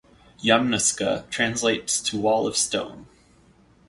Yamnuska 0.43 1.29
translates 1.29 2.01
to 2.01 2.19
wall 2.19 2.47
of 2.47 2.57
stone. 2.57 3.05